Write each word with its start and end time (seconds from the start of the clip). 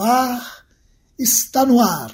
Bar 0.00 0.64
está 1.18 1.66
no 1.66 1.78
ar. 1.78 2.10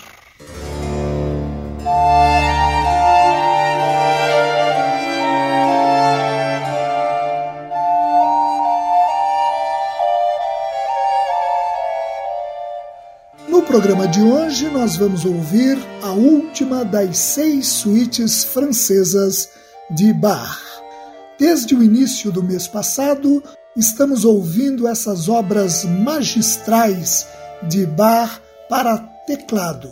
No 13.49 13.63
programa 13.63 14.09
de 14.09 14.21
hoje, 14.21 14.69
nós 14.69 14.97
vamos 14.97 15.25
ouvir 15.25 15.79
a 16.03 16.11
última 16.11 16.85
das 16.85 17.17
seis 17.17 17.69
suítes 17.69 18.43
francesas 18.43 19.49
de 19.93 20.13
Bach. 20.13 20.61
Desde 21.39 21.73
o 21.77 21.85
início 21.85 22.33
do 22.33 22.43
mês 22.43 22.67
passado, 22.67 23.41
estamos 23.77 24.25
ouvindo 24.25 24.89
essas 24.89 25.29
obras 25.29 25.85
magistrais 25.85 27.36
de 27.63 27.87
Bach 27.87 28.41
para 28.69 28.99
teclado. 29.27 29.91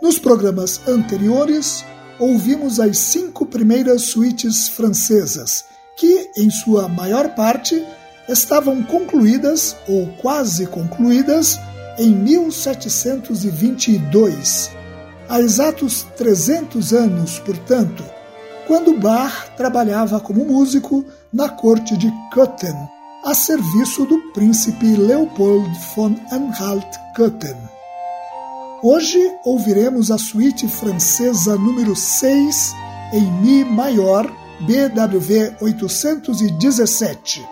Nos 0.00 0.18
programas 0.18 0.80
anteriores, 0.86 1.84
ouvimos 2.18 2.80
as 2.80 2.96
cinco 2.98 3.46
primeiras 3.46 4.02
suítes 4.02 4.68
francesas, 4.68 5.64
que, 5.96 6.30
em 6.36 6.50
sua 6.50 6.88
maior 6.88 7.34
parte, 7.34 7.82
estavam 8.28 8.82
concluídas 8.82 9.74
ou 9.88 10.06
quase 10.20 10.66
concluídas 10.66 11.58
em 11.98 12.10
1722, 12.10 14.70
há 15.28 15.40
exatos 15.40 16.06
300 16.16 16.92
anos, 16.92 17.38
portanto, 17.40 18.04
quando 18.68 18.96
Bach 18.98 19.56
trabalhava 19.56 20.20
como 20.20 20.44
músico 20.44 21.04
na 21.32 21.48
corte 21.48 21.96
de 21.96 22.12
Köthen, 22.32 22.76
a 23.24 23.34
serviço 23.34 24.06
do 24.06 24.18
príncipe 24.32 24.94
Leopold 24.94 25.68
von 25.94 26.14
Anhalt-Köthen. 26.30 27.56
Hoje 28.82 29.18
ouviremos 29.44 30.12
a 30.12 30.18
suíte 30.18 30.68
francesa 30.68 31.56
número 31.56 31.96
6 31.96 32.74
em 33.12 33.30
Mi 33.42 33.64
maior, 33.64 34.30
BWV 34.60 35.56
817, 35.60 37.44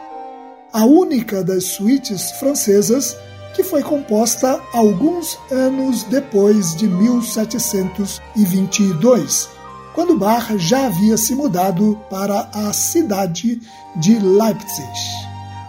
a 0.72 0.84
única 0.84 1.43
das 1.43 1.65
suítes 1.65 2.31
francesas 2.33 3.16
que 3.54 3.65
foi 3.65 3.83
composta 3.83 4.60
alguns 4.72 5.37
anos 5.50 6.04
depois 6.04 6.77
de 6.77 6.87
1722, 6.87 9.48
quando 9.94 10.16
Bach 10.16 10.56
já 10.59 10.87
havia 10.87 11.16
se 11.16 11.34
mudado 11.34 11.98
para 12.09 12.48
a 12.53 12.72
cidade 12.72 13.60
de 13.97 14.16
Leipzig. 14.19 15.25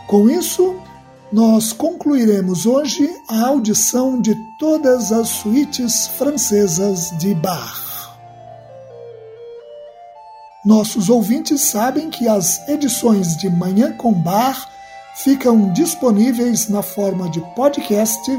Com 0.07 0.29
isso, 0.29 0.73
nós 1.33 1.73
concluiremos 1.73 2.65
hoje 2.65 3.09
a 3.27 3.45
audição 3.47 4.21
de 4.21 4.33
todas 4.57 5.11
as 5.11 5.27
suítes 5.27 6.07
francesas 6.07 7.11
de 7.17 7.35
Bach. 7.35 8.15
Nossos 10.65 11.09
ouvintes 11.09 11.59
sabem 11.59 12.09
que 12.09 12.25
as 12.25 12.65
edições 12.69 13.35
de 13.35 13.49
Manhã 13.49 13.91
com 13.91 14.13
Bar 14.13 14.69
ficam 15.15 15.73
disponíveis 15.73 16.69
na 16.69 16.81
forma 16.81 17.29
de 17.29 17.41
podcast 17.53 18.31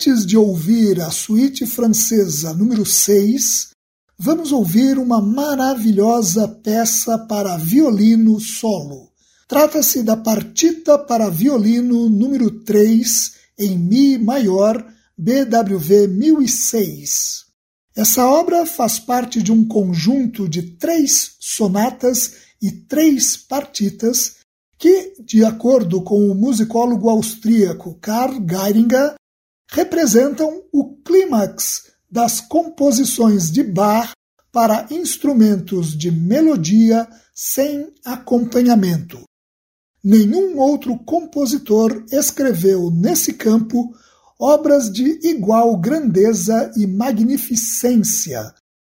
Antes 0.00 0.24
de 0.24 0.34
ouvir 0.34 0.98
a 1.02 1.10
suíte 1.10 1.66
francesa 1.66 2.54
número 2.54 2.86
6, 2.86 3.72
vamos 4.18 4.50
ouvir 4.50 4.96
uma 4.96 5.20
maravilhosa 5.20 6.48
peça 6.48 7.18
para 7.18 7.58
violino 7.58 8.40
solo. 8.40 9.10
Trata-se 9.46 10.02
da 10.02 10.16
partita 10.16 10.98
para 10.98 11.28
violino 11.28 12.08
número 12.08 12.50
3 12.50 13.32
em 13.58 13.76
Mi 13.76 14.16
maior, 14.16 14.82
BWV 15.18 16.06
1006. 16.08 17.44
Essa 17.94 18.26
obra 18.26 18.64
faz 18.64 18.98
parte 18.98 19.42
de 19.42 19.52
um 19.52 19.68
conjunto 19.68 20.48
de 20.48 20.62
três 20.78 21.32
sonatas 21.38 22.36
e 22.62 22.72
três 22.72 23.36
partitas 23.36 24.36
que, 24.78 25.12
de 25.22 25.44
acordo 25.44 26.00
com 26.00 26.30
o 26.30 26.34
musicólogo 26.34 27.10
austríaco 27.10 27.98
Karl 28.00 28.38
Geiringer, 28.48 29.19
representam 29.70 30.62
o 30.72 30.96
clímax 31.02 31.90
das 32.10 32.40
composições 32.40 33.50
de 33.50 33.62
Bach 33.62 34.12
para 34.52 34.86
instrumentos 34.90 35.96
de 35.96 36.10
melodia 36.10 37.08
sem 37.34 37.92
acompanhamento. 38.04 39.22
Nenhum 40.02 40.58
outro 40.58 40.98
compositor 40.98 42.04
escreveu 42.10 42.90
nesse 42.90 43.34
campo 43.34 43.94
obras 44.38 44.90
de 44.90 45.20
igual 45.28 45.76
grandeza 45.76 46.72
e 46.76 46.86
magnificência, 46.86 48.54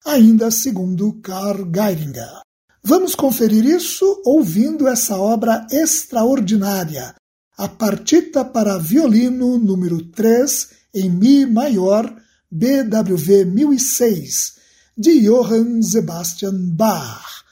ainda 0.07 0.51
segundo 0.51 1.21
Karl 1.21 1.69
Geiringer. 1.75 2.41
Vamos 2.85 3.15
conferir 3.15 3.65
isso 3.65 4.23
ouvindo 4.25 4.87
essa 4.89 5.17
obra 5.17 5.67
extraordinária, 5.71 7.15
a 7.57 7.69
partita 7.69 8.45
para 8.45 8.79
violino 8.79 9.59
número 9.59 10.03
3 10.11 10.69
em 10.95 11.11
Mi 11.11 11.47
maior, 11.47 12.15
BWV 12.51 13.45
1006, 13.47 14.57
de 14.97 15.21
Johann 15.21 15.83
Sebastian 15.83 16.55
Bach. 16.75 17.45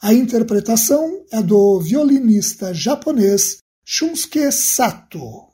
A 0.00 0.12
interpretação 0.12 1.24
é 1.32 1.42
do 1.42 1.80
violinista 1.80 2.72
japonês 2.72 3.58
Shunsuke 3.84 4.52
Sato. 4.52 5.45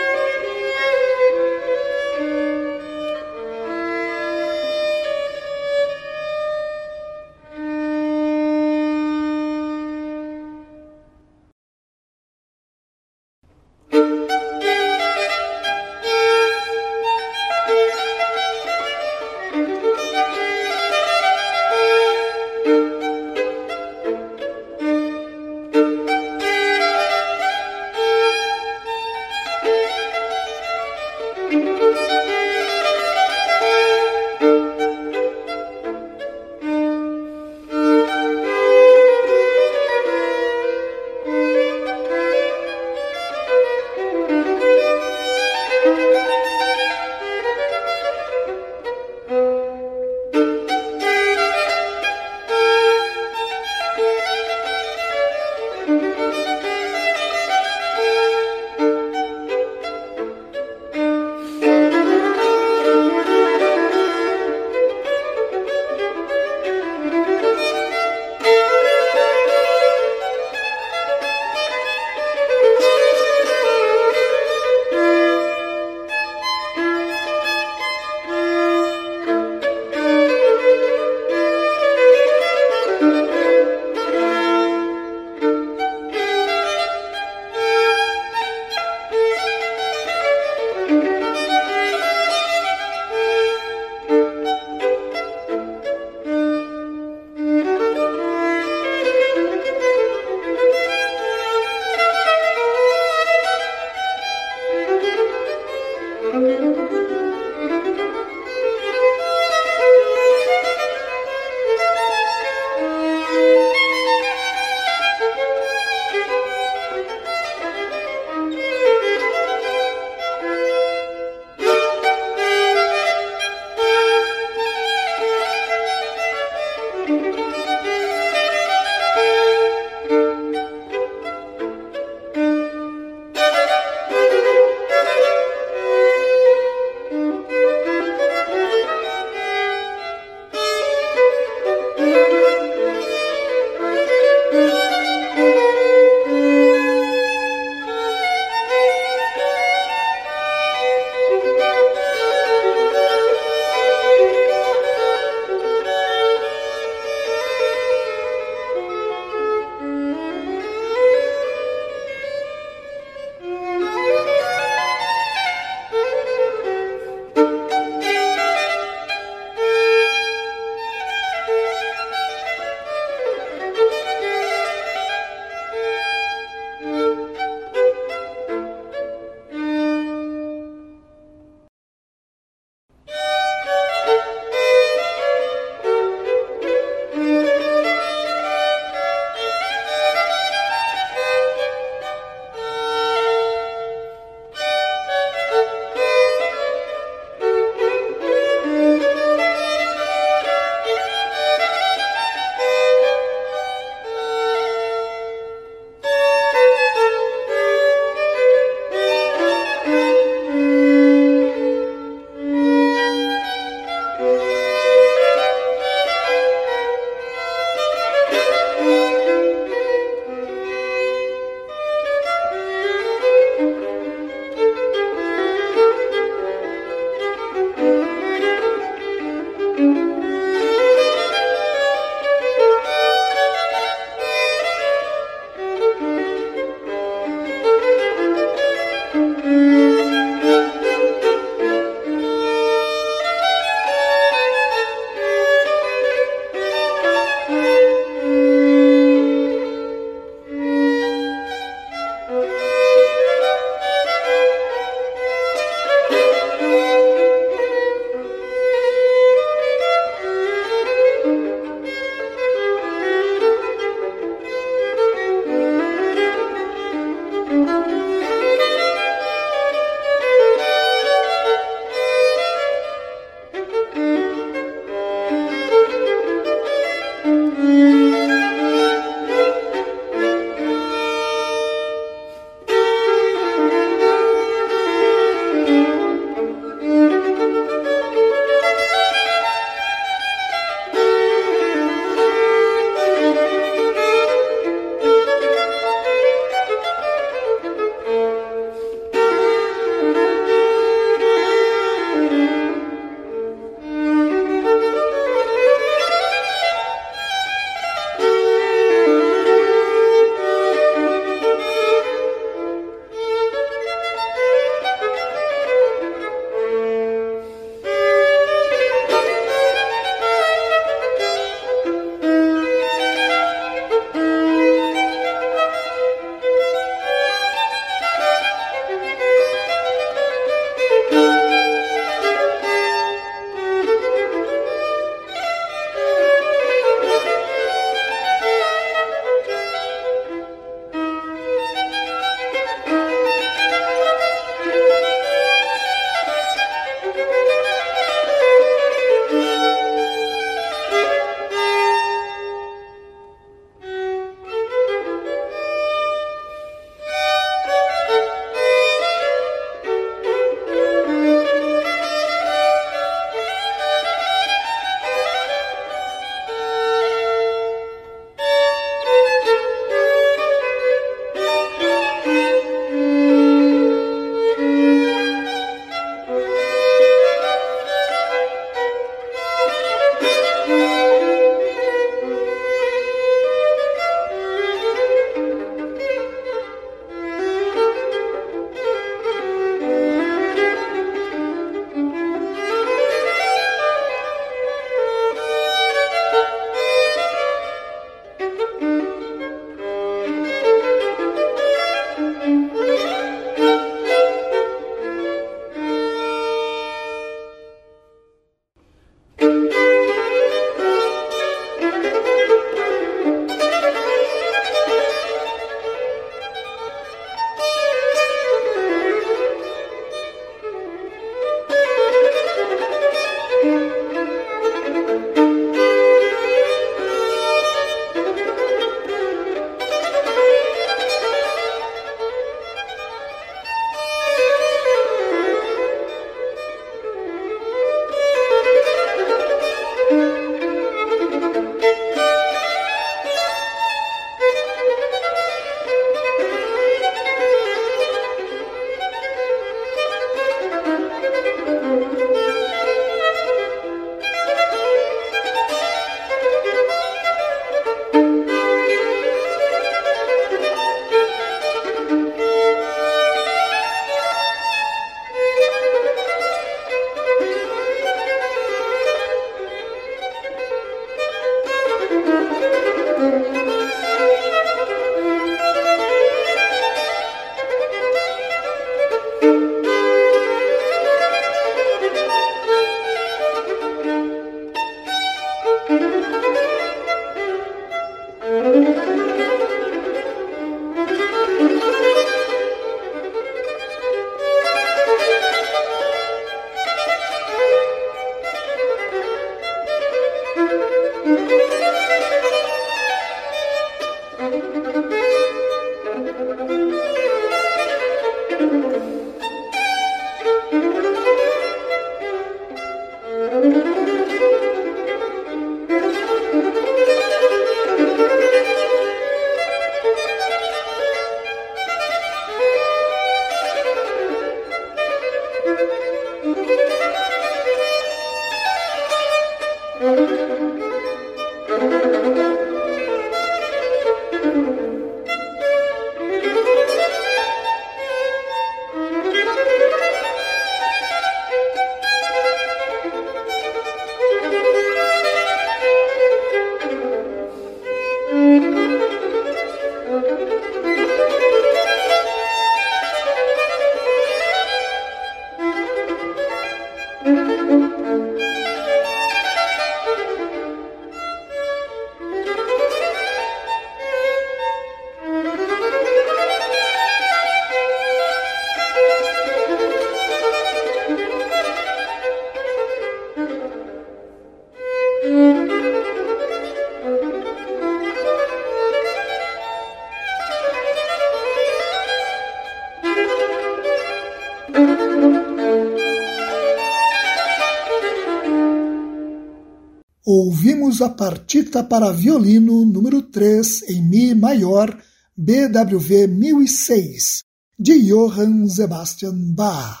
Ouvimos 590.98 591.02
a 591.02 591.08
partita 591.08 591.84
para 591.84 592.12
violino 592.12 592.84
número 592.84 593.22
3 593.22 593.90
em 593.90 594.02
Mi 594.02 594.34
maior, 594.34 594.96
BWV 595.36 596.26
1006, 596.26 597.42
de 597.78 597.98
Johann 598.08 598.68
Sebastian 598.68 599.34
Bach. 599.54 600.00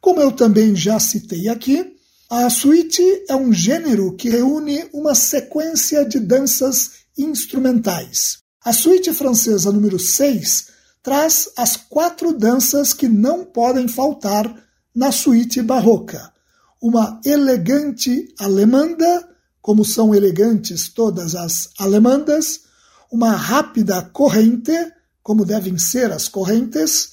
Como 0.00 0.20
eu 0.20 0.32
também 0.32 0.74
já 0.76 1.00
citei 1.00 1.48
aqui, 1.48 1.93
a 2.36 2.50
suíte 2.50 3.24
é 3.28 3.36
um 3.36 3.52
gênero 3.52 4.12
que 4.16 4.28
reúne 4.28 4.84
uma 4.92 5.14
sequência 5.14 6.04
de 6.04 6.18
danças 6.18 6.90
instrumentais. 7.16 8.38
A 8.64 8.72
suíte 8.72 9.12
francesa 9.14 9.70
número 9.70 10.00
6 10.00 10.66
traz 11.00 11.48
as 11.56 11.76
quatro 11.76 12.36
danças 12.36 12.92
que 12.92 13.06
não 13.06 13.44
podem 13.44 13.86
faltar 13.86 14.52
na 14.92 15.12
suíte 15.12 15.62
barroca. 15.62 16.32
Uma 16.82 17.20
elegante 17.24 18.34
alemanda, 18.36 19.28
como 19.62 19.84
são 19.84 20.12
elegantes 20.12 20.88
todas 20.88 21.36
as 21.36 21.70
alemandas, 21.78 22.62
uma 23.12 23.30
rápida 23.36 24.02
corrente, 24.02 24.72
como 25.22 25.44
devem 25.44 25.78
ser 25.78 26.10
as 26.10 26.28
correntes, 26.28 27.12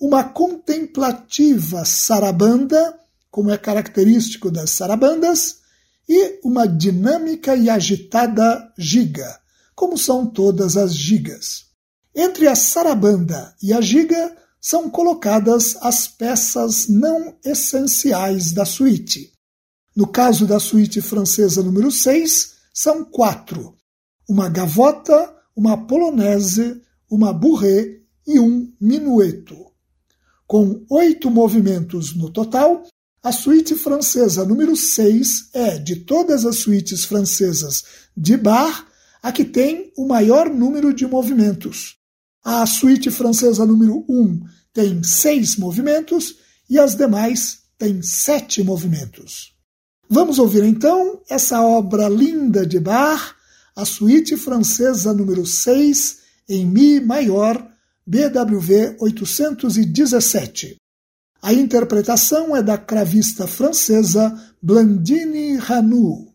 uma 0.00 0.22
contemplativa 0.22 1.84
sarabanda, 1.84 2.99
como 3.30 3.50
é 3.50 3.58
característico 3.58 4.50
das 4.50 4.70
sarabandas, 4.70 5.60
e 6.08 6.40
uma 6.42 6.66
dinâmica 6.66 7.54
e 7.54 7.70
agitada 7.70 8.72
giga, 8.76 9.38
como 9.74 9.96
são 9.96 10.26
todas 10.26 10.76
as 10.76 10.94
gigas. 10.94 11.66
Entre 12.14 12.48
a 12.48 12.56
sarabanda 12.56 13.54
e 13.62 13.72
a 13.72 13.80
giga 13.80 14.36
são 14.60 14.90
colocadas 14.90 15.76
as 15.80 16.08
peças 16.08 16.88
não 16.88 17.36
essenciais 17.44 18.52
da 18.52 18.64
suíte. 18.64 19.32
No 19.94 20.06
caso 20.06 20.46
da 20.46 20.58
suíte 20.58 21.00
francesa 21.00 21.62
número 21.62 21.90
6, 21.90 22.54
são 22.74 23.04
quatro: 23.04 23.76
uma 24.28 24.48
gavota, 24.48 25.34
uma 25.56 25.86
polonese, 25.86 26.82
uma 27.08 27.32
bourrée 27.32 28.02
e 28.26 28.38
um 28.38 28.72
minueto. 28.80 29.66
Com 30.46 30.84
oito 30.90 31.30
movimentos 31.30 32.14
no 32.14 32.30
total, 32.30 32.84
a 33.22 33.32
suíte 33.32 33.74
francesa 33.74 34.44
número 34.44 34.74
6 34.74 35.50
é, 35.52 35.78
de 35.78 35.96
todas 35.96 36.46
as 36.46 36.56
suítes 36.56 37.04
francesas 37.04 37.84
de 38.16 38.36
bar, 38.36 38.86
a 39.22 39.30
que 39.30 39.44
tem 39.44 39.92
o 39.96 40.06
maior 40.06 40.48
número 40.48 40.94
de 40.94 41.06
movimentos. 41.06 41.96
A 42.42 42.64
suíte 42.64 43.10
francesa 43.10 43.66
número 43.66 44.04
1 44.08 44.40
tem 44.72 45.02
seis 45.02 45.56
movimentos 45.56 46.36
e 46.68 46.78
as 46.78 46.94
demais 46.94 47.60
têm 47.76 48.00
sete 48.02 48.62
movimentos. 48.62 49.52
Vamos 50.08 50.38
ouvir 50.38 50.64
então 50.64 51.20
essa 51.28 51.60
obra 51.62 52.08
linda 52.08 52.66
de 52.66 52.80
Bach, 52.80 53.34
a 53.76 53.84
suíte 53.84 54.36
francesa 54.36 55.12
número 55.12 55.44
6 55.44 56.18
em 56.48 56.66
Mi 56.66 56.98
maior, 57.00 57.70
BWV 58.06 58.96
817. 58.98 60.79
A 61.42 61.52
interpretação 61.52 62.54
é 62.54 62.62
da 62.62 62.76
cravista 62.76 63.46
francesa 63.46 64.38
Blandine 64.62 65.56
Ranou. 65.56 66.29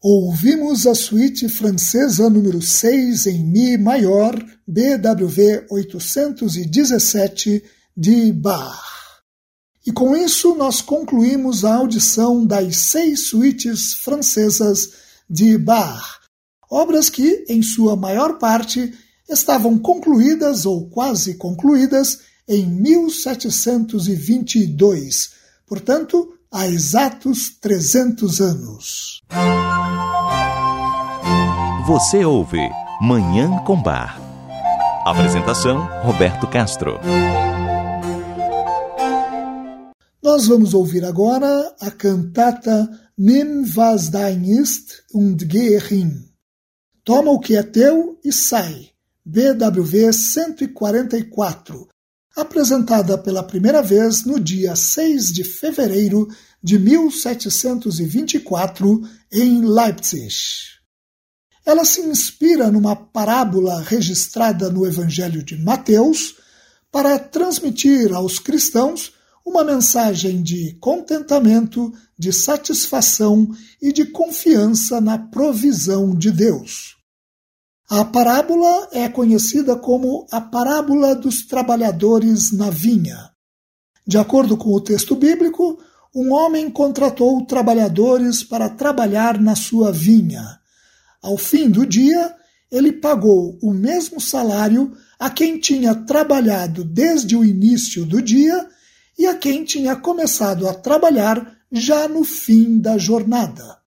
Ouvimos 0.00 0.86
a 0.86 0.94
suíte 0.94 1.48
francesa 1.48 2.30
número 2.30 2.62
6 2.62 3.26
em 3.26 3.44
Mi 3.44 3.76
maior, 3.76 4.32
BWV 4.64 5.66
817 5.68 7.64
de 7.96 8.32
Bach. 8.32 8.80
E 9.84 9.90
com 9.90 10.16
isso 10.16 10.54
nós 10.54 10.80
concluímos 10.80 11.64
a 11.64 11.74
audição 11.74 12.46
das 12.46 12.76
seis 12.76 13.26
suítes 13.26 13.94
francesas 13.94 14.92
de 15.28 15.58
Bach, 15.58 16.20
obras 16.70 17.10
que, 17.10 17.44
em 17.48 17.60
sua 17.60 17.96
maior 17.96 18.38
parte, 18.38 18.94
estavam 19.28 19.76
concluídas 19.76 20.64
ou 20.64 20.88
quase 20.88 21.34
concluídas 21.34 22.20
em 22.46 22.64
1722, 22.64 25.30
portanto, 25.66 26.37
há 26.52 26.66
exatos 26.66 27.50
300 27.60 28.40
anos. 28.40 29.22
Você 31.86 32.24
ouve 32.24 32.60
Manhã 33.00 33.58
com 33.64 33.80
Bar. 33.80 34.20
Apresentação: 35.04 35.88
Roberto 36.02 36.46
Castro. 36.46 36.98
Nós 40.22 40.46
vamos 40.46 40.74
ouvir 40.74 41.04
agora 41.04 41.74
a 41.80 41.90
cantata 41.90 42.88
Nimm 43.16 43.64
was 43.74 44.10
dein 44.10 44.44
ist 44.44 45.04
und 45.12 45.48
geh 45.48 45.80
hin. 45.80 46.28
Toma 47.04 47.32
o 47.32 47.40
que 47.40 47.56
é 47.56 47.62
teu 47.64 48.18
e 48.24 48.32
sai. 48.32 48.90
BWV 49.24 50.12
144, 50.12 51.88
apresentada 52.38 53.18
pela 53.18 53.42
primeira 53.42 53.82
vez 53.82 54.24
no 54.24 54.38
dia 54.38 54.76
6 54.76 55.32
de 55.32 55.42
fevereiro 55.42 56.28
de 56.62 56.78
1724 56.78 59.02
em 59.32 59.64
Leipzig. 59.64 60.36
Ela 61.66 61.84
se 61.84 62.00
inspira 62.00 62.70
numa 62.70 62.94
parábola 62.94 63.82
registrada 63.82 64.70
no 64.70 64.86
Evangelho 64.86 65.42
de 65.42 65.56
Mateus 65.56 66.36
para 66.92 67.18
transmitir 67.18 68.14
aos 68.14 68.38
cristãos 68.38 69.12
uma 69.44 69.64
mensagem 69.64 70.40
de 70.40 70.76
contentamento, 70.78 71.92
de 72.16 72.32
satisfação 72.32 73.48
e 73.82 73.92
de 73.92 74.04
confiança 74.04 75.00
na 75.00 75.18
provisão 75.18 76.14
de 76.14 76.30
Deus. 76.30 76.97
A 77.90 78.04
parábola 78.04 78.86
é 78.92 79.08
conhecida 79.08 79.74
como 79.74 80.26
a 80.30 80.42
parábola 80.42 81.14
dos 81.14 81.46
trabalhadores 81.46 82.52
na 82.52 82.68
vinha. 82.68 83.30
De 84.06 84.18
acordo 84.18 84.58
com 84.58 84.74
o 84.74 84.80
texto 84.80 85.16
bíblico, 85.16 85.78
um 86.14 86.30
homem 86.30 86.68
contratou 86.68 87.46
trabalhadores 87.46 88.44
para 88.44 88.68
trabalhar 88.68 89.40
na 89.40 89.56
sua 89.56 89.90
vinha. 89.90 90.58
Ao 91.22 91.38
fim 91.38 91.70
do 91.70 91.86
dia, 91.86 92.34
ele 92.70 92.92
pagou 92.92 93.58
o 93.62 93.72
mesmo 93.72 94.20
salário 94.20 94.94
a 95.18 95.30
quem 95.30 95.58
tinha 95.58 95.94
trabalhado 95.94 96.84
desde 96.84 97.34
o 97.34 97.42
início 97.42 98.04
do 98.04 98.20
dia 98.20 98.68
e 99.18 99.24
a 99.24 99.34
quem 99.34 99.64
tinha 99.64 99.96
começado 99.96 100.68
a 100.68 100.74
trabalhar 100.74 101.56
já 101.72 102.06
no 102.06 102.22
fim 102.22 102.78
da 102.78 102.98
jornada 102.98 103.78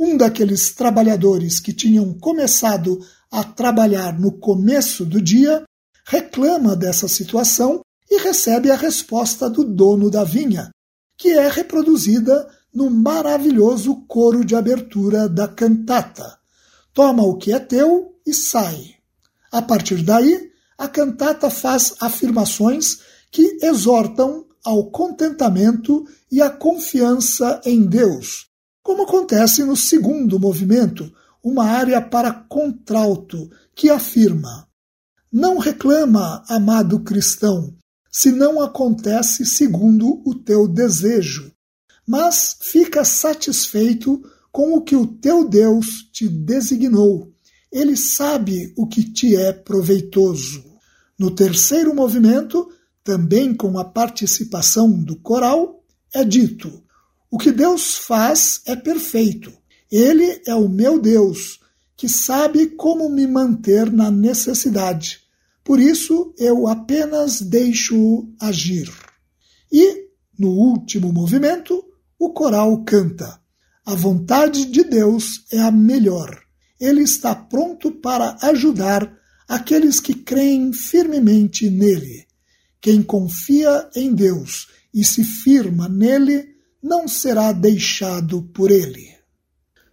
um 0.00 0.16
daqueles 0.16 0.70
trabalhadores 0.70 1.60
que 1.60 1.74
tinham 1.74 2.14
começado 2.14 2.98
a 3.30 3.44
trabalhar 3.44 4.18
no 4.18 4.32
começo 4.32 5.04
do 5.04 5.20
dia 5.20 5.62
reclama 6.06 6.74
dessa 6.74 7.06
situação 7.06 7.82
e 8.10 8.18
recebe 8.18 8.70
a 8.70 8.76
resposta 8.76 9.48
do 9.50 9.62
dono 9.62 10.10
da 10.10 10.24
vinha, 10.24 10.70
que 11.18 11.28
é 11.28 11.48
reproduzida 11.50 12.48
no 12.72 12.88
maravilhoso 12.88 13.94
coro 14.08 14.42
de 14.42 14.56
abertura 14.56 15.28
da 15.28 15.46
cantata. 15.46 16.38
Toma 16.94 17.22
o 17.22 17.36
que 17.36 17.52
é 17.52 17.58
teu 17.58 18.14
e 18.26 18.32
sai. 18.32 18.94
A 19.52 19.60
partir 19.60 20.02
daí, 20.02 20.50
a 20.78 20.88
cantata 20.88 21.50
faz 21.50 21.94
afirmações 22.00 23.00
que 23.30 23.58
exortam 23.62 24.46
ao 24.64 24.90
contentamento 24.90 26.06
e 26.32 26.40
à 26.40 26.48
confiança 26.48 27.60
em 27.66 27.84
Deus, 27.84 28.49
como 28.90 29.04
acontece 29.04 29.62
no 29.62 29.76
segundo 29.76 30.36
movimento, 30.40 31.12
uma 31.44 31.64
área 31.64 32.02
para 32.02 32.32
contralto, 32.32 33.48
que 33.72 33.88
afirma: 33.88 34.66
Não 35.32 35.58
reclama, 35.58 36.42
amado 36.48 36.98
cristão, 36.98 37.72
se 38.10 38.32
não 38.32 38.60
acontece 38.60 39.46
segundo 39.46 40.20
o 40.26 40.34
teu 40.34 40.66
desejo, 40.66 41.52
mas 42.04 42.56
fica 42.60 43.04
satisfeito 43.04 44.20
com 44.50 44.74
o 44.74 44.82
que 44.82 44.96
o 44.96 45.06
teu 45.06 45.48
Deus 45.48 46.10
te 46.12 46.28
designou. 46.28 47.32
Ele 47.70 47.96
sabe 47.96 48.74
o 48.76 48.88
que 48.88 49.04
te 49.04 49.36
é 49.36 49.52
proveitoso. 49.52 50.64
No 51.16 51.30
terceiro 51.30 51.94
movimento, 51.94 52.68
também 53.04 53.54
com 53.54 53.78
a 53.78 53.84
participação 53.84 54.90
do 54.90 55.14
coral, 55.14 55.80
é 56.12 56.24
dito: 56.24 56.82
o 57.30 57.38
que 57.38 57.52
Deus 57.52 57.96
faz 57.96 58.60
é 58.66 58.74
perfeito. 58.74 59.52
Ele 59.90 60.42
é 60.46 60.54
o 60.54 60.68
meu 60.68 61.00
Deus, 61.00 61.60
que 61.96 62.08
sabe 62.08 62.66
como 62.68 63.08
me 63.08 63.26
manter 63.26 63.90
na 63.92 64.10
necessidade. 64.10 65.20
Por 65.62 65.78
isso 65.78 66.34
eu 66.38 66.66
apenas 66.66 67.40
deixo-o 67.40 68.28
agir. 68.40 68.90
E, 69.70 70.08
no 70.38 70.48
último 70.48 71.12
movimento, 71.12 71.84
o 72.18 72.30
coral 72.32 72.82
canta: 72.84 73.40
A 73.84 73.94
vontade 73.94 74.64
de 74.64 74.82
Deus 74.82 75.44
é 75.52 75.60
a 75.60 75.70
melhor. 75.70 76.40
Ele 76.80 77.02
está 77.02 77.34
pronto 77.34 77.92
para 77.92 78.38
ajudar 78.42 79.16
aqueles 79.46 80.00
que 80.00 80.14
creem 80.14 80.72
firmemente 80.72 81.68
nele. 81.68 82.26
Quem 82.80 83.02
confia 83.02 83.88
em 83.94 84.14
Deus 84.14 84.68
e 84.92 85.04
se 85.04 85.22
firma 85.22 85.88
nele 85.88 86.49
não 86.82 87.06
será 87.06 87.52
deixado 87.52 88.42
por 88.42 88.70
ele. 88.70 89.08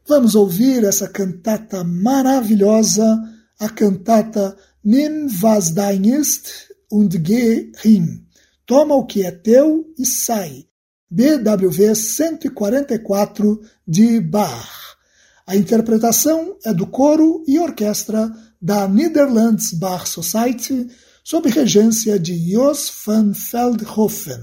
Vamos 0.08 0.36
ouvir 0.36 0.84
essa 0.84 1.08
cantata 1.08 1.84
maravilhosa, 1.84 3.20
a 3.60 3.70
cantata 3.70 4.58
Nimm 4.84 5.28
was 5.42 5.74
dein 5.74 6.06
ist 6.06 6.74
und 6.90 7.18
geh 7.22 7.74
hin. 7.84 8.26
Toma 8.66 8.96
o 8.96 9.06
que 9.06 9.24
é 9.24 9.32
teu 9.32 9.86
e 10.00 10.06
sai. 10.06 10.66
BWV 11.10 11.94
144 11.94 13.62
de 13.86 14.22
Bach. 14.22 14.96
A 15.46 15.58
interpretação 15.58 16.56
é 16.64 16.74
do 16.74 16.88
coro 16.88 17.44
e 17.46 17.60
orquestra 17.60 18.32
da 18.62 18.88
Netherlands 18.88 19.74
Bach 19.74 20.08
Society, 20.08 20.88
sob 21.22 21.50
regência 21.50 22.18
de 22.18 22.52
Jos 22.52 22.90
van 23.06 23.34
Veldhoven. 23.34 24.42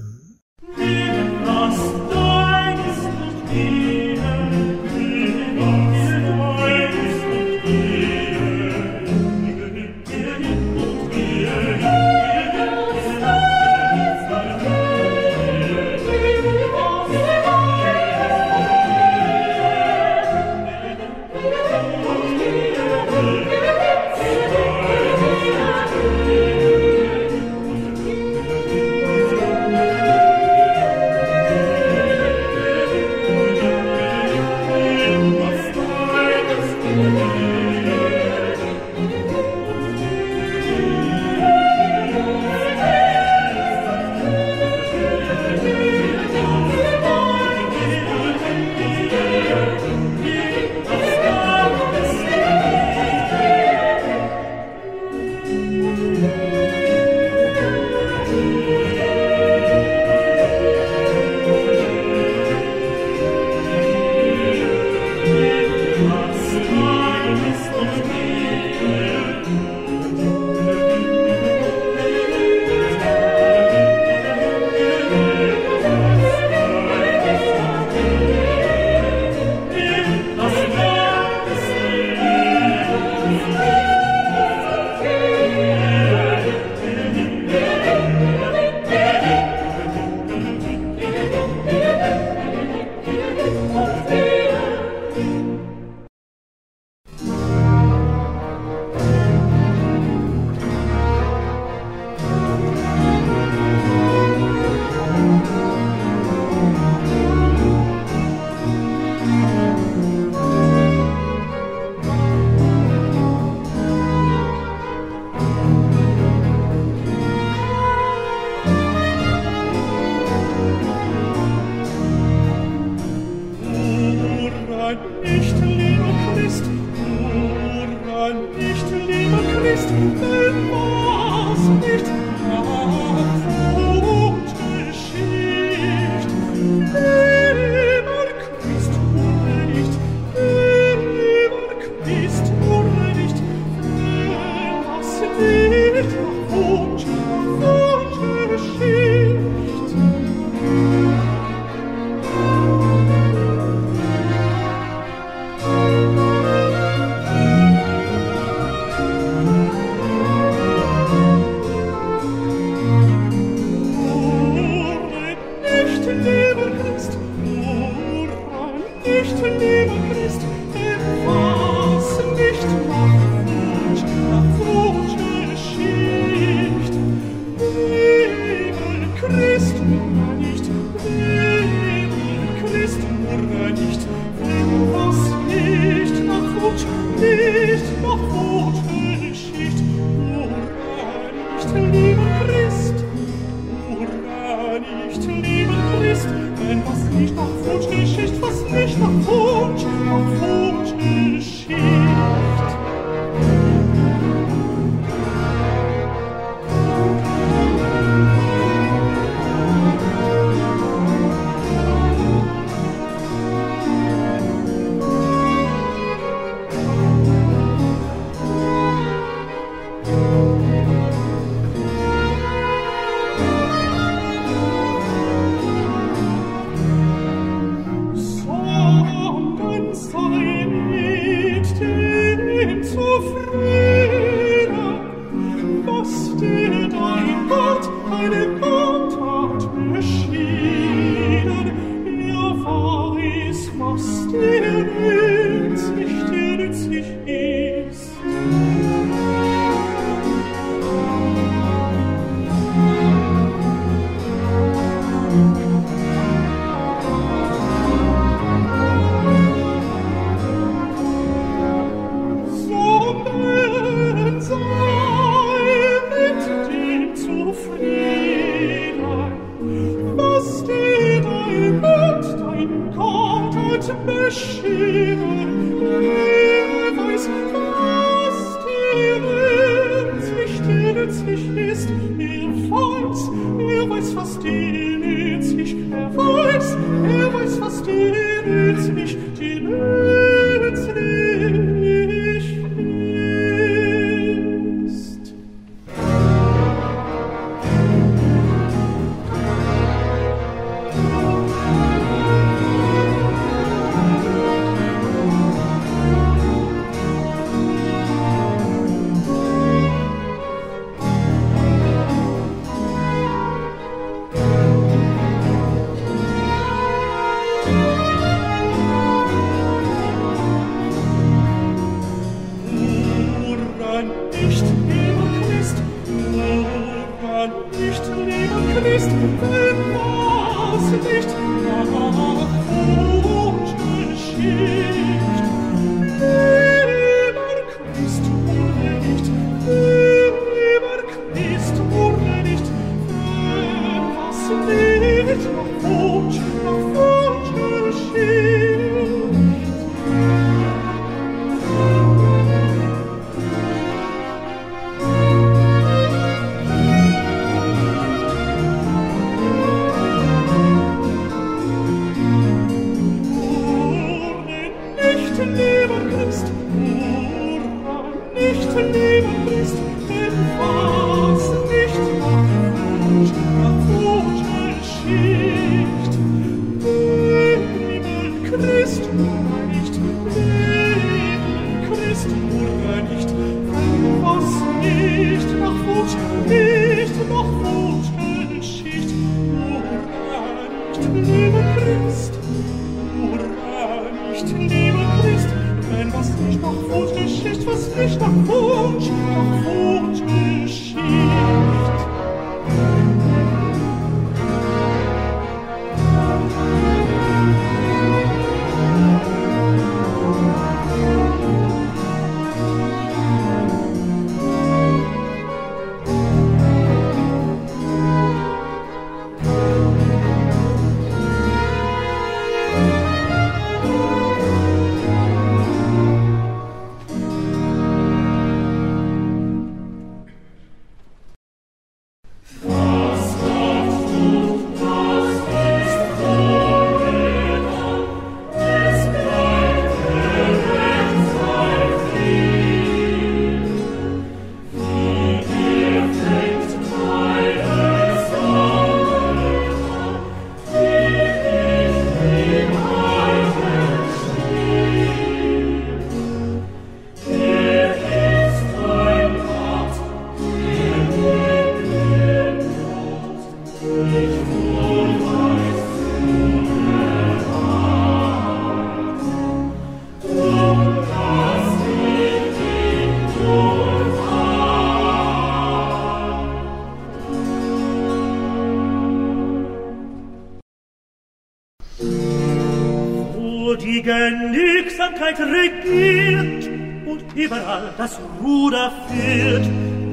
Genügsamkeit 485.25 485.39
regiert 485.39 486.69
und 487.07 487.23
überall 487.35 487.93
das 487.97 488.19
Ruder 488.43 488.91
führt, 489.07 489.65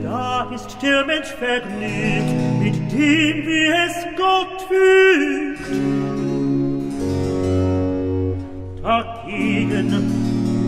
da 0.02 0.50
ist 0.54 0.76
der 0.82 1.04
Mensch 1.04 1.28
vergnügt 1.28 2.32
mit 2.60 2.92
dem, 2.92 3.46
wie 3.46 3.66
es 3.66 4.06
Gott 4.16 4.62
fügt. 4.68 5.70
Dagegen, 8.82 9.92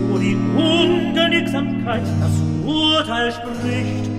wo 0.09 0.17
die 0.17 0.37
Ungenügsamkeit 0.55 2.03
das 2.03 2.41
Urteil 2.65 3.31
spricht, 3.31 4.09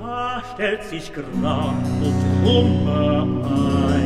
da 0.00 0.42
stellt 0.54 0.82
sich 0.84 1.12
Gram 1.12 1.82
und 2.02 2.44
Hummer 2.44 3.26
ein. 3.92 4.05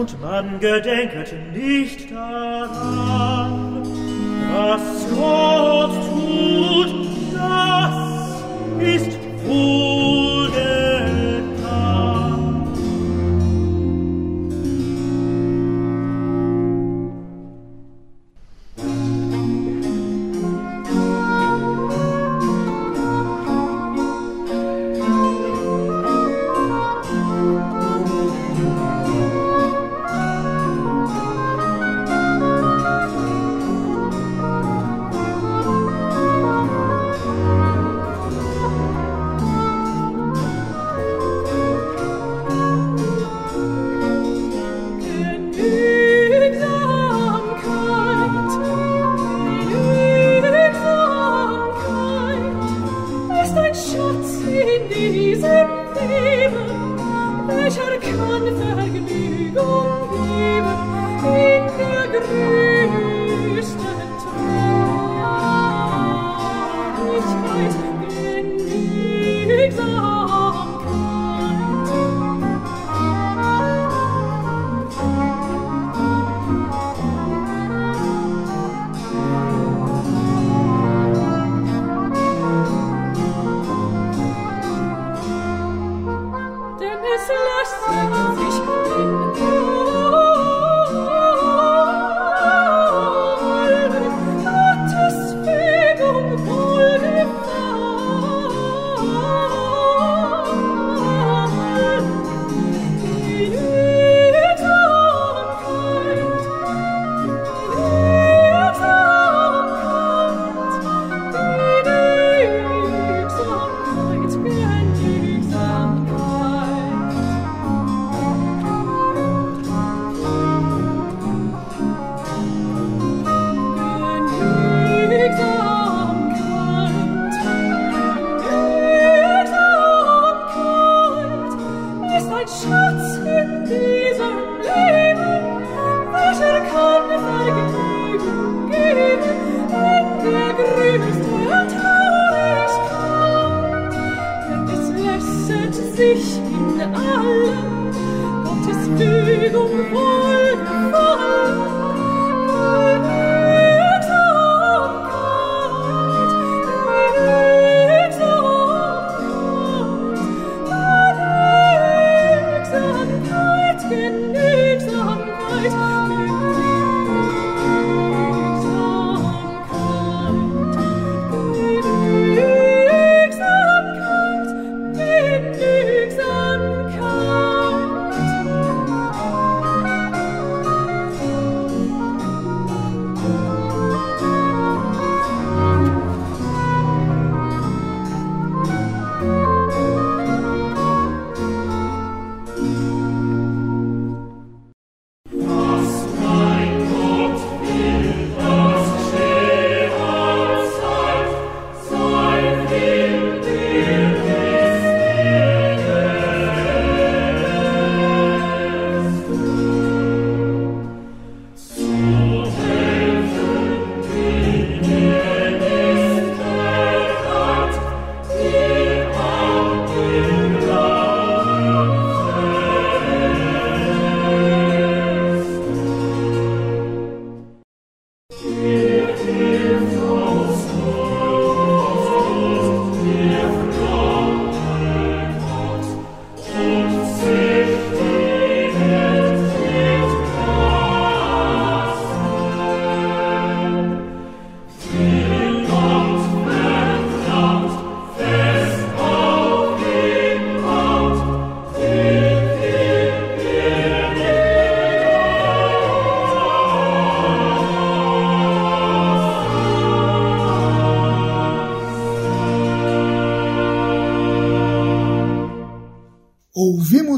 Und 0.00 0.18
man 0.22 0.58
gedenket 0.60 1.34
nicht 1.52 2.10
daran, 2.10 3.82
was 4.50 5.06
Gott 5.14 5.92
tut, 6.08 6.94
das 7.34 7.92
ist 8.80 9.19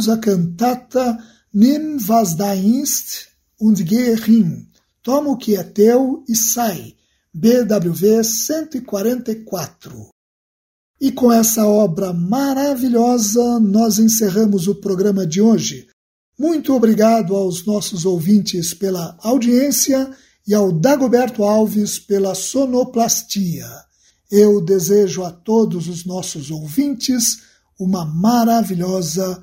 ouvimos 0.03 0.09
a 0.09 0.17
cantata 0.19 1.19
Nimm 1.55 1.99
was 2.09 2.35
dein 2.35 2.83
ist 2.83 3.29
und 3.61 3.85
geh. 3.85 4.17
Toma 5.03 5.31
o 5.31 5.37
que 5.37 5.57
é 5.57 5.63
teu 5.63 6.25
e 6.29 6.35
sai. 6.35 6.95
BWV 7.35 8.25
144. 8.25 10.09
E 11.01 11.13
com 11.13 11.33
essa 11.33 11.67
obra 11.67 12.13
maravilhosa, 12.13 13.61
nós 13.61 13.99
encerramos 13.99 14.67
o 14.67 14.77
programa 14.77 15.27
de 15.27 15.41
hoje. 15.41 15.89
Muito 16.39 16.73
obrigado 16.75 17.35
aos 17.35 17.67
nossos 17.67 18.07
ouvintes 18.07 18.73
pela 18.73 19.17
audiência 19.21 20.11
e 20.47 20.55
ao 20.55 20.73
Dagoberto 20.73 21.43
Alves 21.45 21.99
pela 21.99 22.35
sonoplastia. 22.35 23.69
Eu 24.31 24.61
desejo 24.65 25.23
a 25.23 25.31
todos 25.31 25.89
os 25.89 26.07
nossos 26.07 26.51
ouvintes 26.51 27.43
uma 27.79 28.05
maravilhosa 28.05 29.43